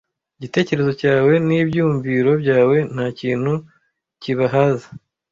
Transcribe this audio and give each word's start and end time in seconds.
igitekerezo 0.37 0.91
cyawe 1.01 1.33
n'ibyumviro 1.47 2.31
byawe 2.41 2.77
ntakintu 2.93 3.53
kibahaza 4.21 4.87